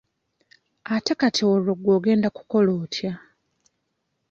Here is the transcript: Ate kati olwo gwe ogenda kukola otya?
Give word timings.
Ate 0.95 1.11
kati 1.19 1.41
olwo 1.53 1.73
gwe 1.79 1.93
ogenda 1.97 2.27
kukola 2.37 2.69
otya? 2.83 3.13